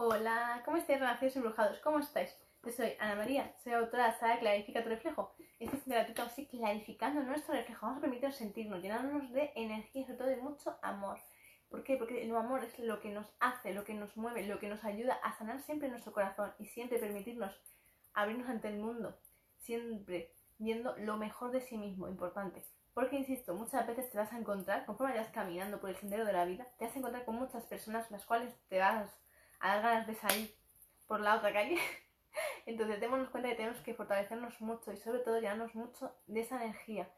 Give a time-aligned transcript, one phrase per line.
[0.00, 1.80] Hola, ¿cómo estáis, renacidos embrujados?
[1.80, 2.32] ¿Cómo estáis?
[2.62, 5.34] Yo soy Ana María, soy autora de la Clarifica tu reflejo.
[5.58, 7.84] Este es gratuito así clarificando nuestro reflejo.
[7.84, 11.18] Vamos a permitirnos sentirnos, llenarnos de energía y sobre todo de mucho amor.
[11.68, 11.96] ¿Por qué?
[11.96, 14.84] Porque el amor es lo que nos hace, lo que nos mueve, lo que nos
[14.84, 17.60] ayuda a sanar siempre nuestro corazón y siempre permitirnos
[18.14, 19.18] abrirnos ante el mundo,
[19.56, 22.64] siempre viendo lo mejor de sí mismo, importante.
[22.94, 26.34] Porque, insisto, muchas veces te vas a encontrar, conforme vayas caminando por el sendero de
[26.34, 29.10] la vida, te vas a encontrar con muchas personas las cuales te vas
[29.60, 30.54] a dar ganas de salir
[31.06, 31.78] por la otra calle.
[32.66, 36.62] Entonces, démonos cuenta que tenemos que fortalecernos mucho y sobre todo llenarnos mucho de esa
[36.62, 37.08] energía.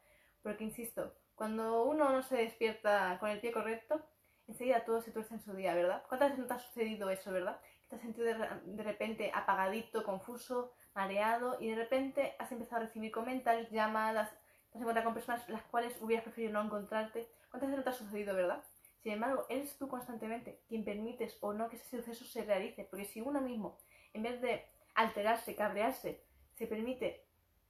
[0.41, 4.01] Porque, insisto, cuando uno no se despierta con el pie correcto,
[4.47, 6.03] enseguida todo se tuerce en su día, ¿verdad?
[6.07, 7.59] ¿Cuántas veces no te ha sucedido eso, verdad?
[7.81, 12.85] Que te has sentido de, repente apagadito, confuso, mareado y de repente has empezado a
[12.85, 14.29] recibir comentarios, llamadas,
[14.71, 17.27] te has encontrado con personas las cuales hubieras preferido no encontrarte.
[17.49, 18.63] ¿Cuántas veces no te ha sucedido, verdad?
[19.01, 23.05] Sin embargo, eres tú constantemente quien permites o no que ese suceso se realice, porque
[23.05, 23.77] si uno mismo,
[24.13, 27.25] en vez de alterarse, cabrearse, se permite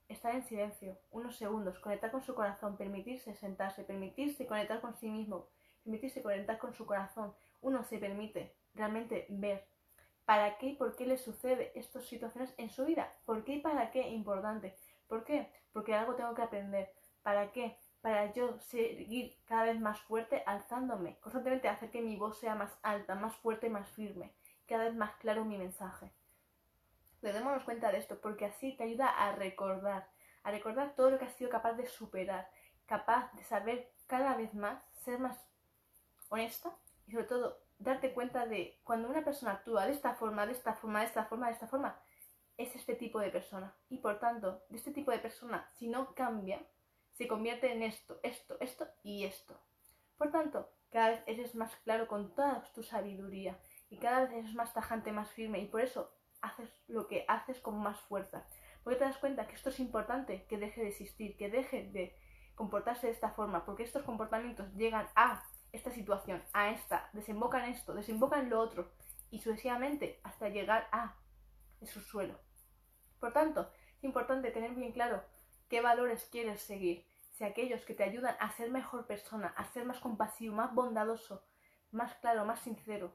[0.08, 5.08] estar en silencio unos segundos, conectar con su corazón, permitirse sentarse, permitirse conectar con sí
[5.08, 5.48] mismo,
[5.84, 9.64] permitirse conectar con su corazón, uno se permite realmente ver
[10.24, 13.60] para qué y por qué le sucede estas situaciones en su vida, por qué y
[13.60, 14.76] para qué importante,
[15.08, 20.00] por qué, porque algo tengo que aprender, para qué, para yo seguir cada vez más
[20.00, 24.34] fuerte, alzándome, constantemente hacer que mi voz sea más alta, más fuerte, más firme,
[24.66, 26.12] cada vez más claro mi mensaje.
[27.22, 30.10] Le démonos cuenta de esto, porque así te ayuda a recordar,
[30.42, 32.50] a recordar todo lo que has sido capaz de superar,
[32.86, 35.38] capaz de saber cada vez más, ser más
[36.28, 40.52] honesta y sobre todo darte cuenta de cuando una persona actúa de esta forma, de
[40.52, 42.00] esta forma, de esta forma, de esta forma,
[42.56, 43.72] es este tipo de persona.
[43.88, 46.60] Y por tanto, de este tipo de persona, si no cambia,
[47.12, 49.58] se convierte en esto, esto, esto y esto.
[50.16, 53.58] Por tanto, cada vez eres más claro con toda tu sabiduría
[53.90, 57.60] y cada vez eres más tajante, más firme y por eso haces lo que haces
[57.60, 58.46] con más fuerza.
[58.82, 62.16] Porque te das cuenta que esto es importante, que deje de existir, que deje de
[62.54, 67.94] comportarse de esta forma, porque estos comportamientos llegan a esta situación, a esta, desembocan esto,
[67.94, 68.92] desembocan lo otro
[69.30, 71.16] y sucesivamente hasta llegar a
[71.82, 72.38] su suelo.
[73.18, 75.22] Por tanto, es importante tener bien claro
[75.72, 79.86] qué valores quieres seguir, si aquellos que te ayudan a ser mejor persona, a ser
[79.86, 81.46] más compasivo, más bondadoso,
[81.92, 83.10] más claro, más sincero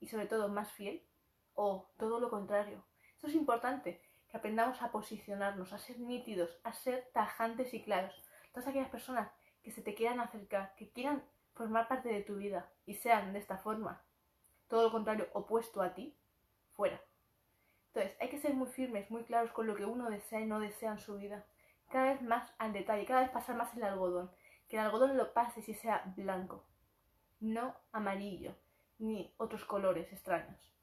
[0.00, 1.04] y sobre todo más fiel,
[1.52, 2.82] o todo lo contrario.
[3.12, 8.14] Esto es importante, que aprendamos a posicionarnos, a ser nítidos, a ser tajantes y claros.
[8.52, 9.30] Todas aquellas personas
[9.62, 13.40] que se te quieran acercar, que quieran formar parte de tu vida y sean de
[13.40, 14.02] esta forma,
[14.68, 16.16] todo lo contrario, opuesto a ti,
[16.72, 16.98] fuera.
[17.88, 20.60] Entonces, hay que ser muy firmes, muy claros con lo que uno desea y no
[20.60, 21.44] desea en su vida
[21.88, 24.30] cada vez más al detalle, cada vez pasar más el algodón.
[24.68, 26.66] Que el algodón lo pase y sea blanco,
[27.40, 28.54] no amarillo,
[28.98, 30.74] ni otros colores extraños.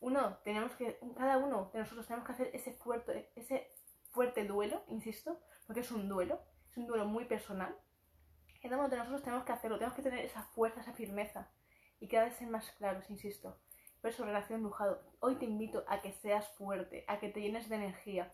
[0.00, 3.72] Uno, tenemos que, cada uno de nosotros tenemos que hacer ese fuerte, ese
[4.10, 6.40] fuerte duelo, insisto, porque es un duelo,
[6.70, 7.74] es un duelo muy personal.
[8.60, 11.50] Cada uno de nosotros tenemos que hacerlo, tenemos que tener esa fuerza, esa firmeza
[12.00, 13.58] y cada vez ser más claros, insisto.
[14.00, 17.68] Por eso, relación brujado, hoy te invito a que seas fuerte, a que te llenes
[17.68, 18.32] de energía,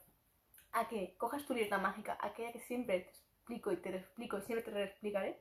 [0.72, 4.42] a que cojas tu libreta mágica, aquella que siempre te explico y te explico y
[4.42, 5.40] siempre te explicaré,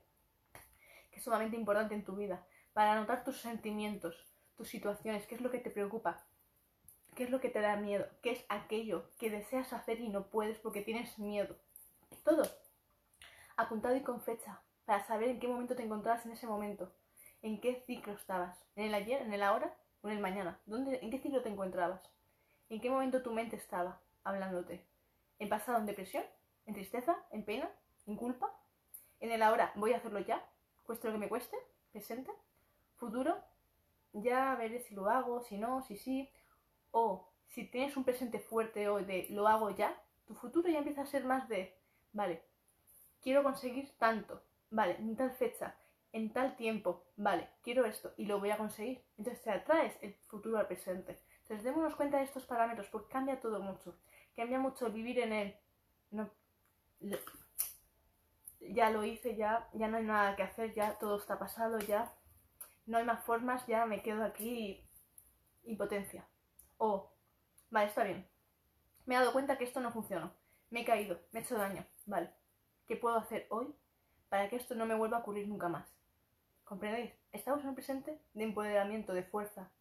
[1.12, 4.16] que es sumamente importante en tu vida, para anotar tus sentimientos,
[4.56, 6.26] tus situaciones, qué es lo que te preocupa,
[7.16, 10.28] qué es lo que te da miedo, qué es aquello que deseas hacer y no
[10.28, 11.56] puedes porque tienes miedo.
[12.24, 12.44] Todo
[13.58, 16.94] apuntado y con fecha, para saber en qué momento te encontrabas en ese momento,
[17.42, 21.00] en qué ciclo estabas, en el ayer, en el ahora o en el mañana, ¿Dónde,
[21.02, 22.02] en qué ciclo te encontrabas,
[22.70, 24.86] en qué momento tu mente estaba hablándote.
[25.40, 26.24] ¿En pasado en depresión?
[26.66, 27.16] ¿En tristeza?
[27.32, 27.70] ¿En pena?
[28.06, 28.52] ¿En culpa?
[29.20, 30.44] ¿En el ahora voy a hacerlo ya?
[30.86, 31.58] ¿Cueste lo que me cueste?
[31.92, 32.32] ¿Presente?
[32.96, 33.38] ¿Futuro?
[34.14, 36.30] Ya veré si lo hago, si no, si sí.
[36.92, 41.02] O si tienes un presente fuerte hoy de lo hago ya, tu futuro ya empieza
[41.02, 41.76] a ser más de,
[42.14, 42.42] vale,
[43.22, 45.76] quiero conseguir tanto, vale, en tal fecha,
[46.12, 49.04] en tal tiempo, vale, quiero esto y lo voy a conseguir.
[49.18, 51.20] Entonces te atraes el futuro al presente.
[51.42, 53.96] Entonces démonos cuenta de estos parámetros porque cambia todo mucho
[54.38, 55.56] cambia mucho vivir en él.
[56.12, 56.32] No,
[58.62, 62.14] ya lo hice, ya, ya no hay nada que hacer, ya todo está pasado, ya
[62.86, 64.86] no hay más formas, ya me quedo aquí
[65.64, 66.26] impotencia.
[66.78, 67.12] O,
[67.70, 68.26] vale, está bien.
[69.06, 70.32] Me he dado cuenta que esto no funciona.
[70.70, 71.86] Me he caído, me he hecho daño.
[72.06, 72.30] Vale.
[72.88, 73.74] ¿Qué puedo hacer hoy
[74.30, 75.88] para que esto no me vuelva a ocurrir nunca más?
[76.64, 77.14] ¿Comprendéis?
[77.32, 79.72] Estamos en un presente de empoderamiento, de fuerza.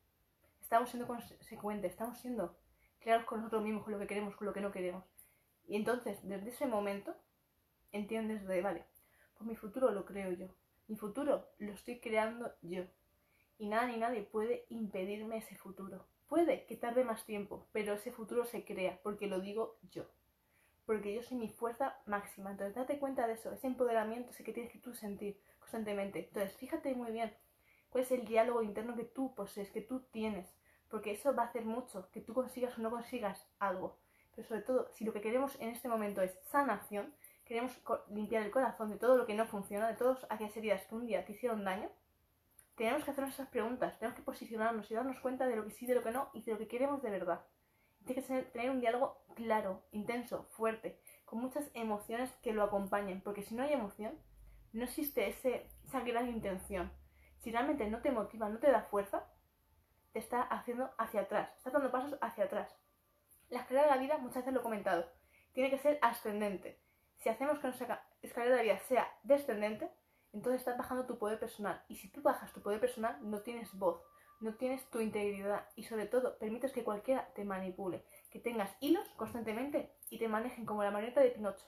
[0.61, 2.57] Estamos siendo consecuentes, estamos siendo
[3.07, 5.05] claros con nosotros mismos, con lo que queremos, con lo que no queremos.
[5.69, 7.15] Y entonces, desde ese momento,
[7.93, 8.85] entiendes de, vale,
[9.39, 10.49] pues mi futuro lo creo yo.
[10.89, 12.83] Mi futuro lo estoy creando yo.
[13.59, 16.05] Y nada ni nadie puede impedirme ese futuro.
[16.27, 20.07] Puede que tarde más tiempo, pero ese futuro se crea, porque lo digo yo.
[20.85, 22.51] Porque yo soy mi fuerza máxima.
[22.51, 26.27] Entonces date cuenta de eso, ese empoderamiento, ese que tienes que tú sentir constantemente.
[26.27, 27.33] Entonces fíjate muy bien
[27.89, 30.53] cuál es el diálogo interno que tú posees, que tú tienes.
[30.91, 33.99] Porque eso va a hacer mucho, que tú consigas o no consigas algo.
[34.35, 37.73] Pero sobre todo, si lo que queremos en este momento es sanación, queremos
[38.11, 41.07] limpiar el corazón de todo lo que no funciona, de todas aquellas heridas que un
[41.07, 41.89] día te hicieron daño,
[42.77, 45.87] tenemos que hacernos esas preguntas, tenemos que posicionarnos y darnos cuenta de lo que sí,
[45.87, 47.41] de lo que no y de lo que queremos de verdad.
[48.05, 53.43] Tiene que tener un diálogo claro, intenso, fuerte, con muchas emociones que lo acompañen, porque
[53.43, 54.13] si no hay emoción,
[54.73, 56.93] no existe ese, esa gran intención.
[57.39, 59.25] Si realmente no te motiva, no te da fuerza,
[60.17, 62.75] te está haciendo hacia atrás, está dando pasos hacia atrás.
[63.51, 65.13] La escalera de la vida, muchas veces lo he comentado,
[65.53, 66.81] tiene que ser ascendente.
[67.17, 69.91] Si hacemos que nuestra escalera de la vida sea descendente,
[70.33, 71.85] entonces estás bajando tu poder personal.
[71.89, 74.01] Y si tú bajas tu poder personal, no tienes voz,
[74.41, 79.07] no tienes tu integridad y sobre todo permites que cualquiera te manipule, que tengas hilos
[79.19, 81.67] constantemente y te manejen como la maneta de Pinocho.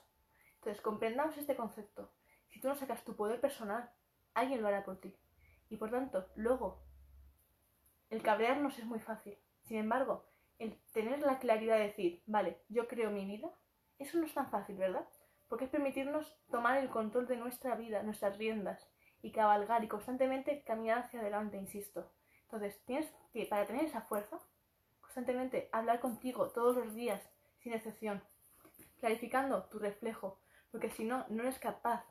[0.55, 2.11] Entonces comprendamos este concepto.
[2.47, 3.91] Si tú no sacas tu poder personal,
[4.33, 5.15] alguien lo hará por ti.
[5.69, 6.88] Y por tanto, luego,
[8.09, 9.37] el cabrearnos es muy fácil.
[9.63, 10.25] Sin embargo,
[10.57, 13.49] el tener la claridad de decir, vale, yo creo mi vida,
[13.97, 15.07] eso no es tan fácil, ¿verdad?
[15.49, 18.87] porque es permitirnos tomar el control de nuestra vida, nuestras riendas,
[19.21, 22.09] y cabalgar y constantemente caminar hacia adelante, insisto.
[22.43, 24.39] Entonces, tienes que, para tener esa fuerza,
[25.01, 27.21] constantemente hablar contigo todos los días,
[27.57, 28.23] sin excepción,
[28.99, 30.39] clarificando tu reflejo,
[30.71, 32.05] porque si no, no eres capaz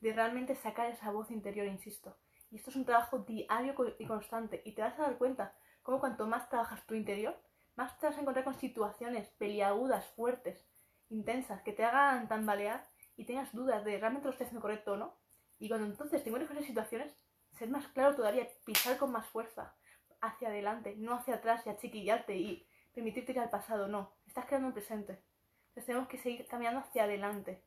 [0.00, 2.16] de realmente sacar esa voz interior, insisto.
[2.50, 6.00] Y esto es un trabajo diario y constante, y te vas a dar cuenta cómo
[6.00, 7.38] cuanto más trabajas tu interior,
[7.76, 10.66] más te vas a encontrar con situaciones peliagudas, fuertes,
[11.10, 14.96] intensas que te hagan tambalear y tengas dudas de realmente lo estoy haciendo correcto o
[14.96, 15.14] no.
[15.58, 17.14] Y cuando entonces te encuentres con esas situaciones,
[17.52, 19.74] ser más claro todavía, pisar con más fuerza
[20.20, 24.12] hacia adelante, no hacia atrás y achiquillarte y permitirte ir al pasado, no.
[24.26, 25.22] Estás creando un presente.
[25.68, 27.62] Entonces tenemos que seguir caminando hacia adelante,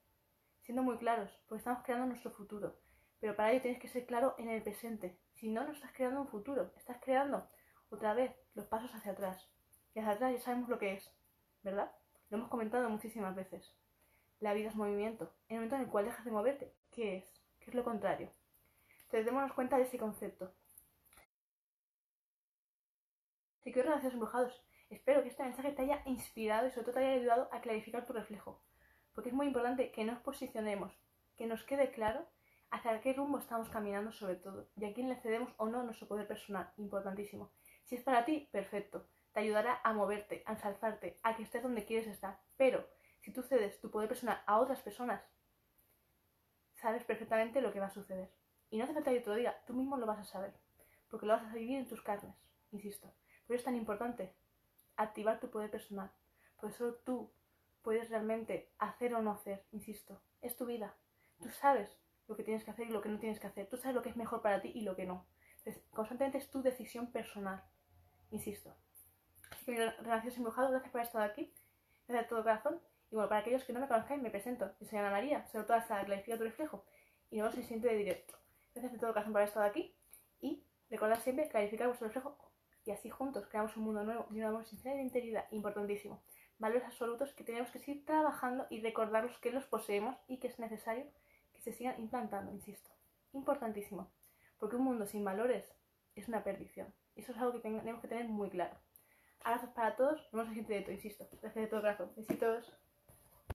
[0.61, 2.77] siendo muy claros, porque estamos creando nuestro futuro.
[3.21, 5.15] Pero para ello tienes que ser claro en el presente.
[5.35, 7.47] Si no, no estás creando un futuro, estás creando
[7.91, 9.47] otra vez los pasos hacia atrás.
[9.93, 11.13] Y hacia atrás ya sabemos lo que es,
[11.61, 11.91] ¿verdad?
[12.29, 13.75] Lo hemos comentado muchísimas veces.
[14.39, 15.31] La vida es movimiento.
[15.47, 17.41] En el momento en el cual dejas de moverte, ¿qué es?
[17.59, 18.31] ¿Qué es lo contrario?
[19.03, 20.51] Entonces démonos cuenta de ese concepto.
[23.59, 26.99] Si quiero relaciones embrujados, espero que este mensaje te haya inspirado y sobre todo te
[27.01, 28.63] haya ayudado a clarificar tu reflejo.
[29.13, 30.91] Porque es muy importante que nos posicionemos,
[31.35, 32.25] que nos quede claro
[32.71, 36.07] hacia qué rumbo estamos caminando sobre todo y a quién le cedemos o no nuestro
[36.07, 37.51] poder personal, importantísimo.
[37.83, 41.85] Si es para ti, perfecto te ayudará a moverte, a ensalzarte, a que estés donde
[41.85, 42.39] quieres estar.
[42.57, 42.87] Pero
[43.21, 45.21] si tú cedes tu poder personal a otras personas,
[46.73, 48.31] sabes perfectamente lo que va a suceder.
[48.69, 50.53] Y no hace falta que te lo diga, tú mismo lo vas a saber,
[51.09, 52.35] porque lo vas a vivir en tus carnes,
[52.71, 53.07] insisto.
[53.45, 54.33] Por eso es tan importante
[54.95, 56.11] activar tu poder personal,
[56.57, 57.31] porque solo tú
[57.81, 60.21] puedes realmente hacer o no hacer, insisto.
[60.41, 60.95] Es tu vida.
[61.41, 61.99] Tú sabes
[62.31, 63.67] lo que tienes que hacer y lo que no tienes que hacer.
[63.67, 65.27] Tú sabes lo que es mejor para ti y lo que no.
[65.57, 67.63] Entonces, constantemente es tu decisión personal,
[68.31, 68.73] insisto.
[69.51, 71.53] Así que relaciones embrujados, gracias por estar aquí.
[72.07, 72.81] Gracias de todo corazón.
[73.11, 74.71] Y bueno, para aquellos que no me conozcáis, me presento.
[74.79, 76.85] Yo soy Ana María, soy autora de Clarifica tu reflejo.
[77.29, 78.37] Y no se siente de directo.
[78.73, 79.93] Gracias de todo corazón por haber estado aquí.
[80.39, 82.37] Y recordad siempre clarificar vuestro reflejo.
[82.85, 85.45] Y así juntos creamos un mundo nuevo y un amor sincero y de integridad.
[85.51, 86.23] Importantísimo.
[86.57, 90.57] Valores absolutos que tenemos que seguir trabajando y recordarlos que los poseemos y que es
[90.59, 91.05] necesario
[91.61, 92.89] se sigan implantando, insisto.
[93.33, 94.11] Importantísimo.
[94.57, 95.73] Porque un mundo sin valores
[96.15, 96.93] es una perdición.
[97.15, 98.77] Eso es algo que tenemos que tener muy claro.
[99.43, 100.27] Abrazos para todos.
[100.33, 101.27] No se siente de todo, insisto.
[101.41, 102.11] Gracias de todo corazón.
[102.15, 102.71] Besitos.